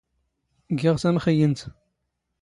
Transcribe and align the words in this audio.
ⴳⵉⵖ 0.75 0.95
ⵜⴰⵎⵅⵢⵢⵏⵜ. 1.01 1.59